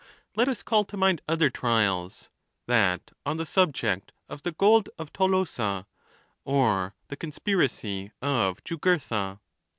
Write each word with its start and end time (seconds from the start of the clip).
* 0.19 0.35
Let 0.35 0.47
us 0.47 0.63
call 0.63 0.83
to 0.85 0.97
mind 0.97 1.21
other 1.27 1.51
trials: 1.51 2.31
that 2.65 3.11
on 3.23 3.37
the 3.37 3.45
subject 3.45 4.11
of 4.27 4.41
the 4.41 4.51
gold 4.51 4.89
of 4.97 5.13
Tolosa, 5.13 5.85
or 6.43 6.95
the 7.09 7.15
conspiracy 7.15 8.11
of 8.19 8.63
Ju 8.63 8.79
gurtha. 8.79 9.39